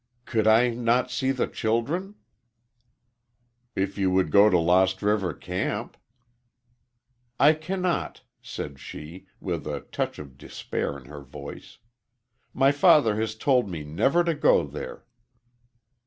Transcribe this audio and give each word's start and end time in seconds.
"Could 0.25 0.47
I 0.47 0.69
not 0.71 1.11
see 1.11 1.29
the 1.29 1.45
children?" 1.45 2.15
"If 3.75 3.99
you 3.99 4.09
would 4.09 4.31
go 4.31 4.49
to 4.49 4.57
Lost 4.57 5.03
River 5.03 5.31
camp." 5.31 5.95
"I 7.39 7.53
cannot," 7.53 8.23
said 8.41 8.79
she, 8.79 9.27
with 9.39 9.67
a 9.67 9.81
touch 9.91 10.17
of 10.17 10.39
despair 10.39 10.97
in 10.97 11.05
her 11.05 11.21
voice. 11.21 11.77
"My 12.51 12.71
father 12.71 13.15
has 13.17 13.35
told 13.35 13.69
me 13.69 13.83
never 13.83 14.23
to 14.23 14.33
go 14.33 14.65
there." 14.65 15.05